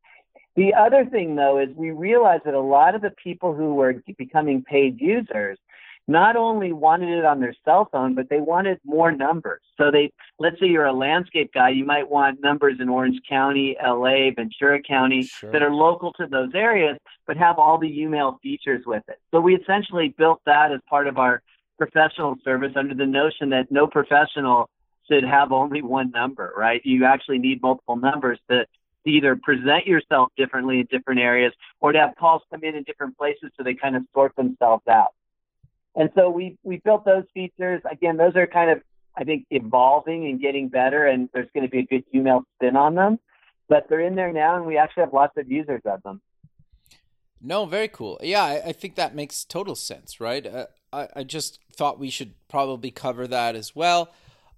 [0.55, 4.01] The other thing, though, is we realized that a lot of the people who were
[4.17, 5.59] becoming paid users
[6.09, 9.61] not only wanted it on their cell phone, but they wanted more numbers.
[9.77, 13.77] So they, let's say you're a landscape guy, you might want numbers in Orange County,
[13.85, 15.51] LA, Ventura County sure.
[15.51, 19.19] that are local to those areas, but have all the YouMail features with it.
[19.33, 21.43] So we essentially built that as part of our
[21.79, 24.71] professional service under the notion that no professional
[25.11, 26.81] should have only one number, right?
[26.85, 28.65] You actually need multiple numbers to
[29.05, 33.17] either present yourself differently in different areas or to have calls come in in different
[33.17, 35.15] places so they kind of sort themselves out.
[35.97, 37.83] And so we we built those features.
[37.91, 38.83] Again, those are kind of
[39.17, 42.77] I think evolving and getting better, and there's going to be a good YouMail spin
[42.77, 43.19] on them.
[43.69, 46.21] But they're in there now, and we actually have lots of users of them.
[47.41, 48.19] No, very cool.
[48.23, 50.47] Yeah, I, I think that makes total sense, right?
[50.47, 54.13] Uh, I, I just thought we should probably cover that as well.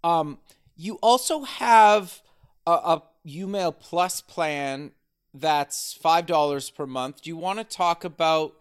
[0.04, 0.38] Um,
[0.76, 2.20] you also have
[2.66, 4.92] a, a YouMail Plus plan
[5.34, 7.22] that's five dollars per month.
[7.22, 8.54] Do you want to talk about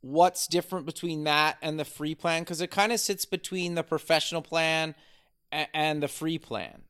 [0.00, 3.82] what's different between that and the free plan because it kind of sits between the
[3.82, 4.94] professional plan
[5.50, 6.82] and the free plan.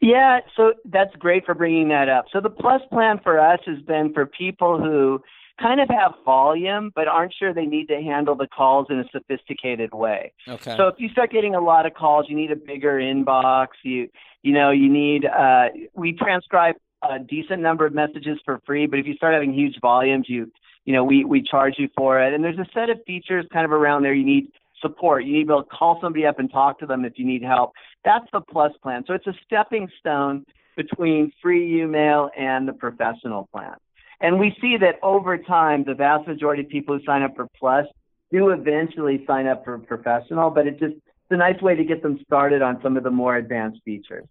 [0.00, 2.26] Yeah, so that's great for bringing that up.
[2.32, 5.20] So the plus plan for us has been for people who
[5.60, 9.04] kind of have volume but aren't sure they need to handle the calls in a
[9.10, 10.32] sophisticated way.
[10.46, 10.76] Okay.
[10.76, 13.68] So if you start getting a lot of calls, you need a bigger inbox.
[13.82, 14.08] You
[14.42, 18.98] you know you need uh, we transcribe a decent number of messages for free, but
[18.98, 20.50] if you start having huge volumes, you
[20.84, 22.32] you know, we, we charge you for it.
[22.32, 24.14] And there's a set of features kind of around there.
[24.14, 25.24] You need support.
[25.26, 27.26] You need to be able to call somebody up and talk to them if you
[27.26, 27.72] need help.
[28.06, 29.04] That's the plus plan.
[29.06, 30.46] So it's a stepping stone
[30.78, 33.74] between free YouMail and the professional plan.
[34.20, 37.48] And we see that over time, the vast majority of people who sign up for
[37.58, 37.84] plus
[38.32, 42.02] do eventually sign up for professional, but it just it's a nice way to get
[42.02, 44.24] them started on some of the more advanced features.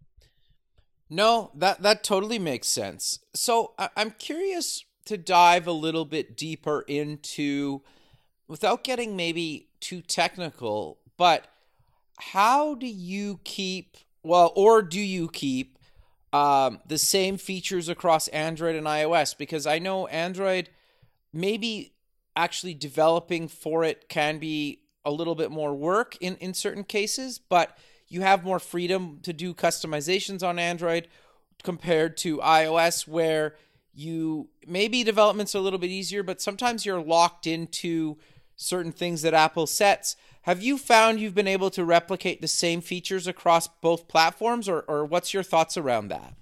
[1.10, 3.20] No, that that totally makes sense.
[3.34, 7.82] So I, I'm curious to dive a little bit deeper into,
[8.48, 11.48] without getting maybe too technical, but
[12.20, 15.80] how do you keep, well, or do you keep
[16.34, 19.38] um, the same features across Android and iOS?
[19.38, 20.70] Because I know Android,
[21.32, 21.94] maybe
[22.36, 27.40] actually developing for it can be a little bit more work in, in certain cases,
[27.40, 31.08] but you have more freedom to do customizations on Android
[31.64, 33.56] compared to iOS, where
[33.94, 38.18] you maybe development's a little bit easier, but sometimes you're locked into
[38.56, 40.16] certain things that Apple sets.
[40.44, 44.82] Have you found you've been able to replicate the same features across both platforms, or,
[44.82, 46.34] or what's your thoughts around that?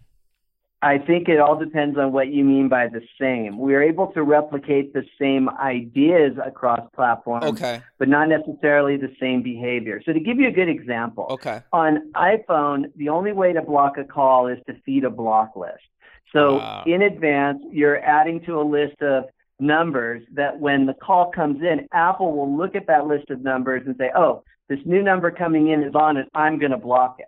[0.82, 3.58] I think it all depends on what you mean by the same.
[3.58, 7.82] We're able to replicate the same ideas across platforms, Okay.
[7.98, 10.02] but not necessarily the same behavior.
[10.06, 11.62] So to give you a good example, Okay.
[11.74, 15.84] on iPhone, the only way to block a call is to feed a block list.
[16.32, 16.84] So Wow.
[16.86, 19.26] in advance, you're adding to a list of
[19.60, 23.84] numbers that when the call comes in, Apple will look at that list of numbers
[23.88, 26.28] and say, oh, this new number coming in is on it.
[26.36, 27.28] I'm going to block it.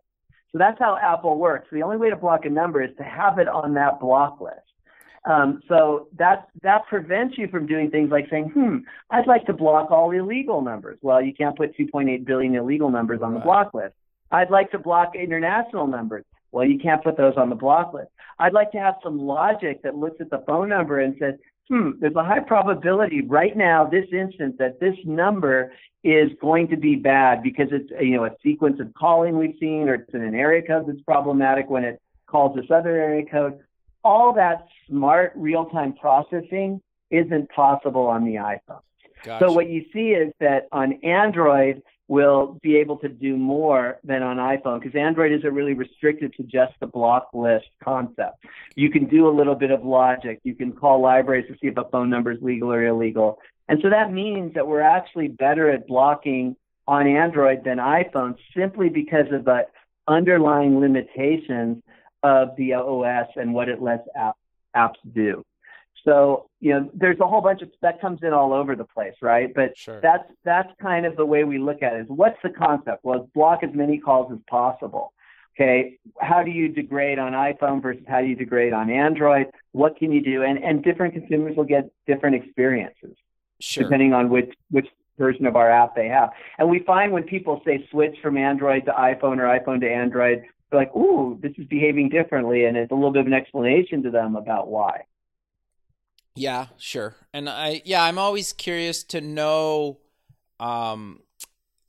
[0.52, 1.68] So that's how Apple works.
[1.72, 4.62] The only way to block a number is to have it on that block list.
[5.26, 8.78] Um, so that that prevents you from doing things like saying, "Hmm,
[9.10, 13.22] I'd like to block all illegal numbers." Well, you can't put 2.8 billion illegal numbers
[13.22, 13.94] on the block list.
[14.32, 16.24] I'd like to block international numbers.
[16.52, 18.10] Well, you can't put those on the block list.
[18.40, 21.36] I'd like to have some logic that looks at the phone number and says,
[21.70, 26.78] "Hmm, there's a high probability right now, this instant, that this number is going to
[26.78, 30.24] be bad because it's you know a sequence of calling we've seen, or it's in
[30.24, 33.60] an area code that's problematic when it calls this other area code."
[34.04, 38.82] All that smart real-time processing isn't possible on the iPhone.
[39.24, 39.46] Gotcha.
[39.46, 44.24] So what you see is that on Android, we'll be able to do more than
[44.24, 48.46] on iPhone because Android isn't really restricted to just the block list concept.
[48.76, 50.39] You can do a little bit of logic.
[50.43, 53.39] You can call libraries to see if a phone number is legal or illegal.
[53.67, 56.56] And so that means that we're actually better at blocking
[56.88, 59.67] on Android than iPhone simply because of the
[60.08, 61.84] underlying limitations
[62.24, 64.38] of the OS and what it lets app,
[64.76, 65.43] apps do.
[66.08, 69.15] So, you know, there's a whole bunch of that comes in all over the place,
[69.22, 69.54] right?
[69.54, 70.00] But Sure.
[70.00, 72.02] that's that's kind of the way we look at it.
[72.04, 73.04] Is what's the concept?
[73.04, 75.12] Well, block as many calls as possible.
[75.56, 79.48] Okay, how do you degrade on iPhone versus how do you degrade on Android?
[79.74, 80.43] What can you do?
[80.43, 83.17] And and different consumers will get different experiences
[83.60, 83.84] Sure.
[83.84, 86.30] depending on which which version of our app they have.
[86.58, 90.43] And we find when people say switch from Android to iPhone or iPhone to Android,
[90.70, 94.04] they're like, "Ooh, this is behaving differently," and it's a little bit of an explanation
[94.04, 95.02] to them about why.
[96.38, 97.15] Yeah, sure.
[97.34, 100.00] And I yeah, I'm always curious to know
[100.60, 101.21] um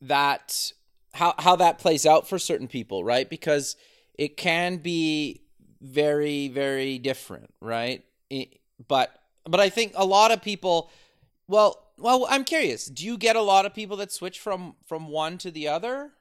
[0.03, 0.73] that
[1.15, 3.29] how how that plays out for certain people, right?
[3.29, 3.77] Because
[4.15, 5.43] it can be
[5.81, 8.05] very very different, right?
[8.31, 9.11] It- but
[9.45, 10.91] but I think a lot of people
[11.49, 12.87] well, well, I'm curious.
[12.87, 16.13] Do you get a lot of people that switch from from one to the other?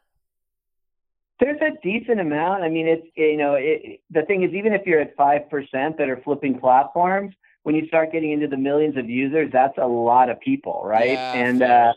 [1.40, 2.64] There's a decent amount.
[2.64, 5.98] I mean, it's you know, it, the thing is, even if you're at five percent
[5.98, 7.36] that are flipping platforms,
[7.68, 11.12] when you start getting into the millions of users, that's a lot of people, right?
[11.12, 11.94] Yeah, and uh,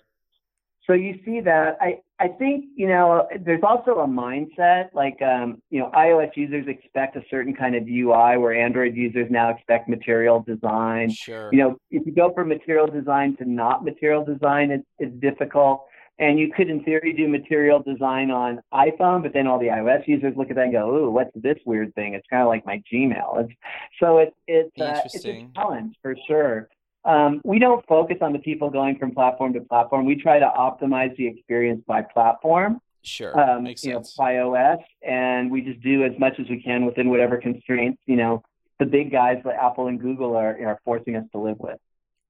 [0.84, 1.76] so you see that.
[1.80, 6.66] I I think you know, there's also a mindset like um, you know, iOS users
[6.66, 11.12] expect a certain kind of UI, where Android users now expect material design.
[11.12, 11.50] Sure.
[11.52, 15.84] You know, if you go from material design to not material design, it's it's difficult.
[16.20, 20.06] And you could, in theory, do material design on iPhone, but then all the iOS
[20.06, 22.64] users look at that and go, "Ooh, what's this weird thing?" It's kind of like
[22.66, 23.44] my Gmail.
[23.44, 23.52] It's,
[23.98, 26.68] so it's it's uh, it's a challenge for sure.
[27.06, 30.04] Um, we don't focus on the people going from platform to platform.
[30.04, 33.40] We try to optimize the experience by platform, Sure.
[33.40, 34.14] um, Makes you know, sense.
[34.14, 38.16] by OS, and we just do as much as we can within whatever constraints you
[38.16, 38.42] know
[38.78, 41.78] the big guys like Apple and Google are are forcing us to live with.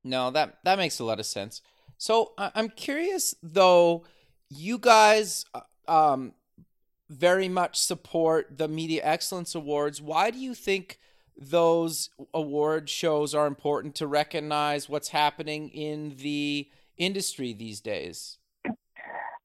[0.05, 1.61] No, that that makes a lot of sense.
[2.01, 4.05] So I'm curious though,
[4.49, 6.33] you guys uh, um
[7.11, 10.01] very much support the Media Excellence Awards.
[10.01, 10.99] Why do you think
[11.37, 18.39] those award shows are important to recognize what's happening in the industry these days?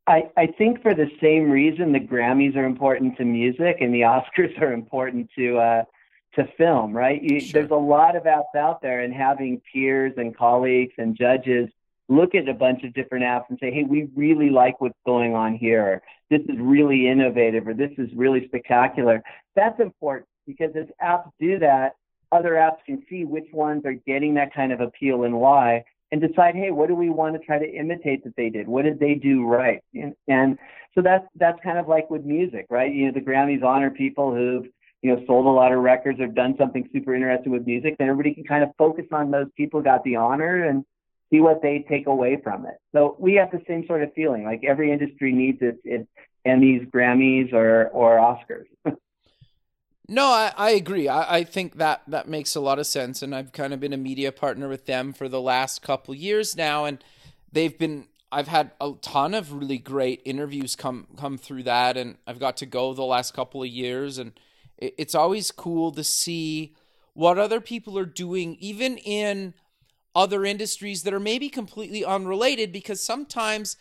[0.07, 4.01] I, I think for the same reason the Grammys are important to music and the
[4.01, 5.83] Oscars are important to uh,
[6.35, 7.21] to film, right?
[7.21, 7.61] You, Sure.
[7.61, 11.67] There's a lot of apps out there, and having peers and colleagues and judges
[12.07, 15.35] look at a bunch of different apps and say, "Hey, we really like what's going
[15.35, 16.01] on here.
[16.29, 19.23] This is really innovative, or this is really spectacular."
[19.55, 21.95] That's important because as apps do that,
[22.31, 26.21] other apps can see which ones are getting that kind of appeal and why, and
[26.21, 28.67] decide, hey, what do we want to try to imitate that they did?
[28.67, 29.81] What did they do right?
[29.93, 30.57] And, and
[30.93, 32.93] so that's that's kind of like with music, right?
[32.93, 34.65] You know, the Grammys honor people who've
[35.01, 37.95] you know sold a lot of records or done something super interesting with music.
[37.97, 40.85] Then everybody can kind of focus on those people got the honor and
[41.36, 42.76] see what they take away from it.
[42.93, 44.43] So we have the same sort of feeling.
[44.43, 46.08] Like every industry needs its, its
[46.45, 48.65] Emmys, Grammys, or or Oscars.
[50.08, 51.08] No, I, I agree.
[51.08, 53.92] I, I think that that makes a lot of sense, and I've kind of been
[53.92, 57.04] a media partner with them for the last couple years now, and
[57.52, 58.06] they've been.
[58.31, 62.56] I've had a ton of really great interviews come come through that, and I've got
[62.58, 64.33] to go the last couple of years, and
[64.77, 66.75] it, it's always cool to see
[67.15, 69.56] what other people are doing, even in
[70.15, 73.77] other industries that are maybe completely unrelated, because sometimes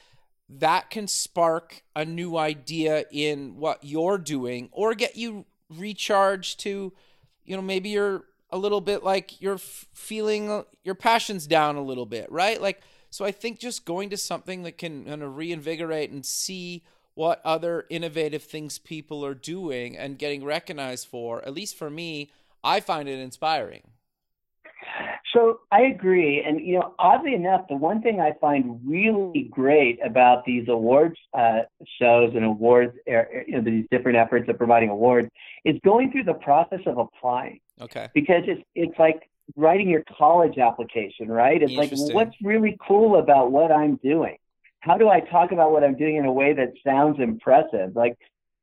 [0.49, 6.93] that can spark a new idea in what you're doing or get you recharged to
[7.45, 11.82] you know, maybe you're a little bit like you're feeling uh, your passion's down a
[11.82, 12.61] little bit, right?
[12.61, 16.82] Like, so I think just going to something that can kind of reinvigorate and see
[17.14, 22.30] what other innovative things people are doing and getting recognized for, at least for me,
[22.62, 23.82] I find it inspiring.
[25.35, 29.99] So I agree, and you know, oddly enough, the one thing I find really great
[30.05, 31.62] about these awards uh,
[32.01, 35.28] shows and awards, er, you know, these different efforts of providing awards,
[35.64, 37.59] is going through the process of applying.
[37.80, 38.09] Okay.
[38.14, 41.61] Because it's it's like writing your college application, right?
[41.61, 44.37] It's like what's really cool about what I'm doing.
[44.80, 47.97] How do I talk about what I'm doing in a way that sounds impressive?
[47.97, 48.16] Like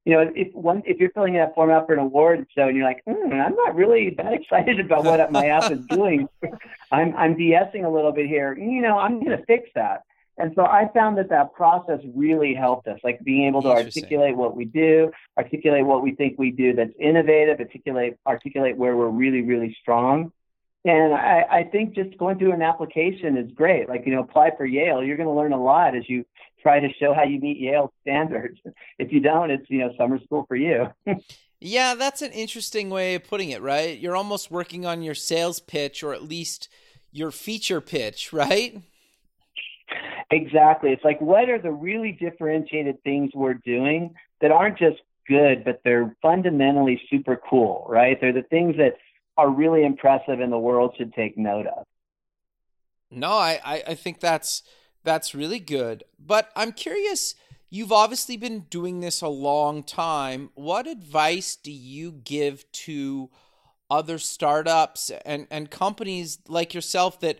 [0.06, 2.76] you know, if one if you're filling that form out for an award show and
[2.76, 6.28] you're like, mm, I'm not really that excited about what my app is doing,
[6.92, 8.58] I'm I'm de-essing a little bit here.
[8.58, 10.04] You know, I'm going to fix that.
[10.38, 14.36] And so I found that that process really helped us, like being able to articulate
[14.36, 19.10] what we do, articulate what we think we do that's innovative, articulate articulate where we're
[19.10, 20.32] really really strong.
[20.84, 23.88] And I, I think just going through an application is great.
[23.88, 26.26] Like, you know, apply for Yale, you're going to learn a lot as you
[26.62, 28.60] try to show how you meet Yale standards.
[28.98, 30.88] If you don't, it's, you know, summer school for you.
[31.60, 33.98] yeah, that's an interesting way of putting it, right?
[33.98, 36.70] You're almost working on your sales pitch or at least
[37.12, 38.82] your feature pitch, right?
[40.32, 40.92] Exactly.
[40.92, 45.82] It's like, what are the really differentiated things we're doing that aren't just good, but
[45.84, 48.20] they're fundamentally super cool, right?
[48.20, 48.98] They're the things that
[49.38, 51.86] are really impressive and the world should take note of.
[53.10, 54.64] No, I, I think that's
[55.04, 56.04] that's really good.
[56.20, 57.36] But I'm curious,
[57.70, 60.50] you've obviously been doing this a long time.
[60.56, 63.30] What advice do you give to
[63.90, 67.40] other startups and, and companies like yourself that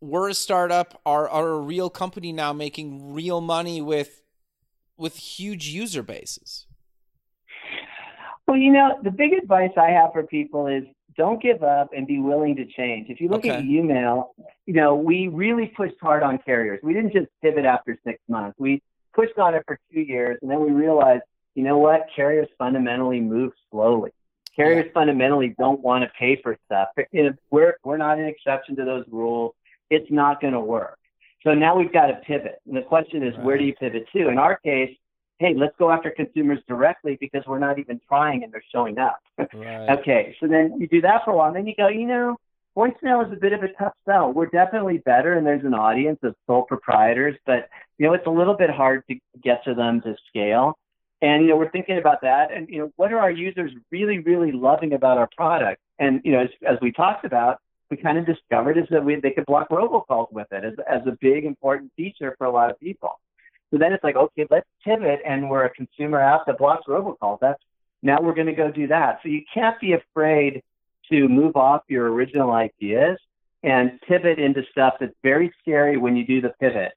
[0.00, 4.18] were a startup are, are a real company now making real money with
[4.98, 6.66] with huge user bases?
[8.46, 10.84] Well, you know, the big advice I have for people is
[11.16, 13.08] don't give up and be willing to change.
[13.10, 13.50] If you look okay.
[13.50, 14.28] at YouMail,
[14.66, 16.80] you know, we really pushed hard on carriers.
[16.82, 18.56] We didn't just pivot after six months.
[18.58, 18.82] We
[19.14, 21.22] pushed on it for two years, and then we realized,
[21.54, 22.06] you know what?
[22.14, 24.10] Carriers fundamentally move slowly.
[24.56, 24.92] Carriers yeah.
[24.92, 26.88] fundamentally don't want to pay for stuff.
[27.50, 29.54] We're we're not an exception to those rules.
[29.90, 30.98] It's not going to work.
[31.42, 32.60] So now we've got to pivot.
[32.66, 33.44] And the question is, right.
[33.44, 34.28] where do you pivot to?
[34.28, 34.96] In our case,
[35.42, 39.20] hey, let's go after consumers directly because we're not even trying and they're showing up.
[39.52, 39.90] Right.
[39.98, 42.36] okay, so then you do that for a while, and then you go, you know,
[42.76, 44.32] voicemail is a bit of a tough sell.
[44.32, 47.68] We're definitely better, and there's an audience of sole proprietors, but
[47.98, 50.78] you know, it's a little bit hard to get to them to scale.
[51.20, 54.20] And you know, we're thinking about that, and you know, what are our users really,
[54.20, 55.80] really loving about our product?
[55.98, 57.58] And you know, as, as we talked about,
[57.90, 61.02] we kind of discovered is that we they could block robocalls with it as as
[61.06, 63.20] a big important feature for a lot of people.
[63.72, 67.38] So then it's like, okay, let's pivot, and we're a consumer app that blocks robocalls.
[67.40, 67.62] That's
[68.02, 69.20] now we're going to go do that.
[69.22, 70.62] So you can't be afraid
[71.10, 73.18] to move off your original ideas
[73.62, 76.92] and pivot into stuff that's very scary when you do the pivot.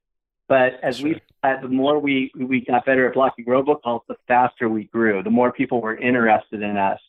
[0.48, 1.10] But as sure.
[1.10, 5.24] we said, the more we we got better at blocking robocalls, the faster we grew.
[5.24, 7.00] The more people were interested in us,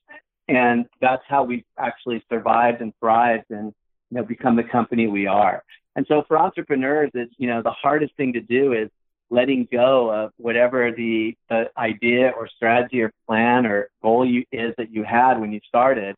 [0.48, 3.74] and that's how we actually survived and thrived and
[4.10, 5.62] you know become the company we are.
[5.96, 8.90] And so for entrepreneurs, it's you know the hardest thing to do is
[9.30, 14.74] letting go of whatever the, the idea or strategy or plan or goal you, is
[14.78, 16.14] that you had when you started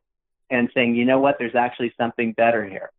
[0.50, 2.90] and saying, you know what, there's actually something better here.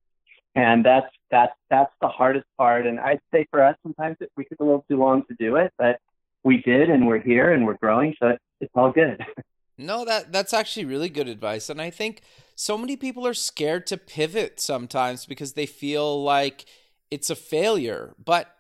[0.56, 2.88] And that's, that's, that's the hardest part.
[2.88, 5.56] And I'd say for us, sometimes it, we took a little too long to do
[5.56, 6.00] it, but
[6.44, 8.16] we did and we're here and we're growing.
[8.20, 9.24] So it's, it's all good.
[9.82, 11.70] No, that that's actually really good advice.
[11.70, 12.22] And I think
[12.54, 16.66] so many people are scared to pivot sometimes because they feel like
[17.10, 18.14] it's a failure.
[18.24, 18.54] But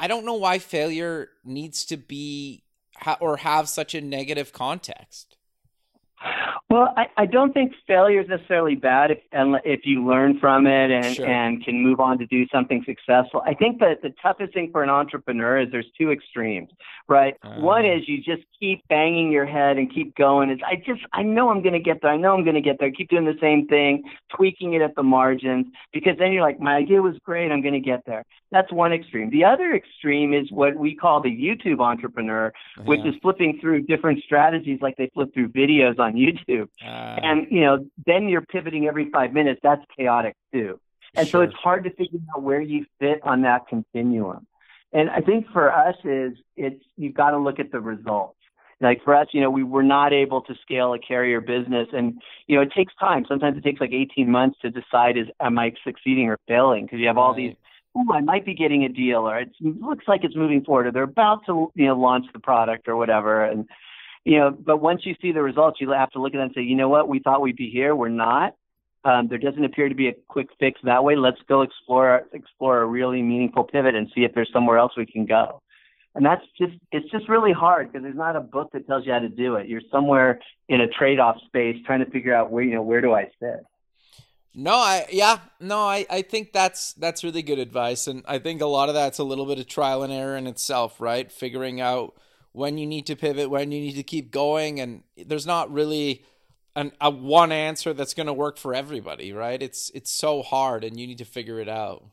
[0.00, 2.64] I don't know why failure needs to be
[2.96, 5.36] ha- or have such a negative context.
[6.68, 9.18] Well, I, I don't think failure is necessarily bad if
[9.64, 11.26] if you learn from it and, sure.
[11.26, 13.42] and can move on to do something successful.
[13.44, 16.68] I think that the toughest thing for an entrepreneur is there's two extremes,
[17.08, 17.34] right?
[17.42, 20.50] Uh, One is you just keep banging your head and keep going.
[20.50, 22.12] It's I just I know I'm going to get there.
[22.12, 22.90] I know I'm going to get there.
[22.90, 24.04] Keep doing the same thing,
[24.36, 27.50] tweaking it at the margins because then you're like, my idea was great.
[27.50, 28.24] I'm going to get there.
[28.52, 29.30] That's one extreme.
[29.30, 32.52] The other extreme is what we call the YouTube entrepreneur,
[32.84, 36.68] which is flipping through different strategies like they flip through videos on YouTube.
[36.84, 39.60] Uh, and, you know, then you're pivoting every five minutes.
[39.62, 40.80] That's chaotic too.
[41.14, 41.44] And sure.
[41.44, 44.46] so it's hard to figure out where you fit on that continuum.
[44.92, 48.36] And I think for us is it's you've got to look at the results.
[48.80, 52.20] Like for us, you know, we were not able to scale a carrier business and
[52.46, 53.24] you know, it takes time.
[53.28, 56.98] Sometimes it takes like 18 months to decide is am I succeeding or failing because
[56.98, 57.36] you have all right.
[57.36, 57.56] these
[57.96, 60.92] oh, I might be getting a deal, or it looks like it's moving forward, or
[60.92, 63.44] they're about to, you know, launch the product or whatever.
[63.44, 63.68] And
[64.24, 66.54] you know, but once you see the results, you have to look at them and
[66.54, 68.54] say, you know what, we thought we'd be here, we're not.
[69.02, 71.16] Um, there doesn't appear to be a quick fix that way.
[71.16, 75.06] Let's go explore explore a really meaningful pivot and see if there's somewhere else we
[75.06, 75.62] can go.
[76.14, 79.12] And that's just it's just really hard because there's not a book that tells you
[79.12, 79.68] how to do it.
[79.68, 83.14] You're somewhere in a trade-off space trying to figure out where you know where do
[83.14, 83.64] I sit.
[84.54, 88.60] No, I yeah, no, I, I think that's that's really good advice, and I think
[88.60, 91.30] a lot of that's a little bit of trial and error in itself, right?
[91.30, 92.14] Figuring out
[92.52, 96.24] when you need to pivot, when you need to keep going, and there's not really
[96.74, 99.62] an, a one answer that's going to work for everybody, right?
[99.62, 102.04] It's it's so hard, and you need to figure it out.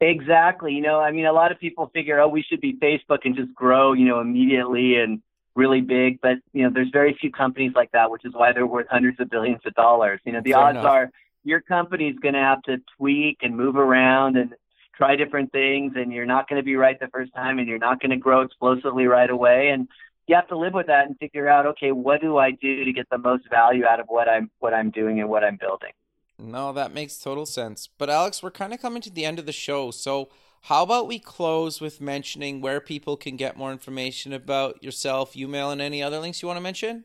[0.00, 0.74] Exactly.
[0.74, 3.34] You know, I mean, a lot of people figure, oh, we should be Facebook and
[3.34, 5.20] just grow, you know, immediately and
[5.56, 6.20] really big.
[6.20, 9.18] But you know, there's very few companies like that, which is why they're worth hundreds
[9.20, 10.20] of billions of dollars.
[10.24, 10.86] You know, the Fair odds enough.
[10.86, 11.10] are
[11.44, 14.54] your company's going to have to tweak and move around and
[14.98, 17.78] try different things, and you're not going to be right the first time, and you're
[17.78, 19.88] not going to grow explosively right away, and
[20.26, 22.92] you have to live with that and figure out okay what do i do to
[22.92, 25.92] get the most value out of what i'm what i'm doing and what i'm building?
[26.38, 27.88] No that makes total sense.
[27.98, 29.90] But alex we're kind of coming to the end of the show.
[29.90, 30.28] So
[30.62, 35.72] how about we close with mentioning where people can get more information about yourself YouMail
[35.72, 37.04] and any other links you want to mention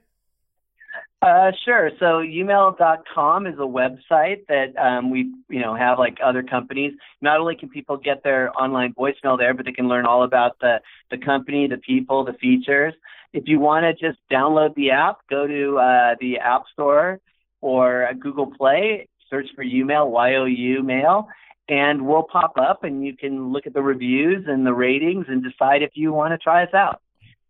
[1.24, 1.90] uh, sure.
[2.00, 6.94] So youmail.com is a website that um, we, you know, have like other companies.
[7.22, 10.60] Not only can people get their online voicemail there, but they can learn all about
[10.60, 10.80] the
[11.12, 12.94] the company, the people, the features.
[13.32, 17.20] If you want to just download the app, go to uh, the App Store
[17.62, 21.28] or Google Play, search for YouMail, Y-O-U Mail,
[21.70, 25.42] and we'll pop up, and you can look at the reviews and the ratings and
[25.42, 27.02] decide if you want to try us out.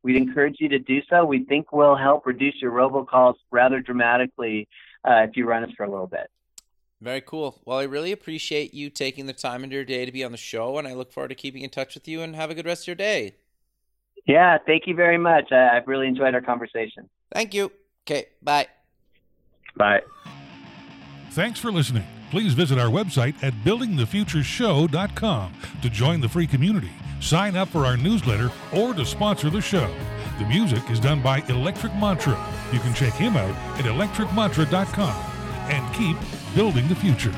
[0.04, 1.26] We'd encourage you to do so.
[1.26, 4.68] We think will help reduce your robocalls rather dramatically
[5.08, 6.30] uh, if you run us for a little bit.
[7.02, 7.62] Very cool.
[7.66, 10.38] Well, I really appreciate you taking the time in your day to be on the
[10.38, 12.22] show, and I look forward to keeping in touch with you.
[12.22, 13.36] And have a good rest of your day.
[14.26, 15.52] Yeah, thank you very much.
[15.52, 17.10] I, I've really enjoyed our conversation.
[17.34, 17.72] Thank you.
[18.06, 18.68] Okay, bye.
[19.76, 20.02] Bye.
[21.32, 22.06] Thanks for listening.
[22.32, 26.92] Please visit our website at buildingthefutureshow.com to join the free community
[27.24, 29.90] sign up for our newsletter, or to sponsor the show.
[30.40, 32.38] The music is done by Electric Mantra.
[32.72, 35.16] You can check him out at electricmantra.com
[35.72, 36.18] and keep
[36.56, 37.34] building the future.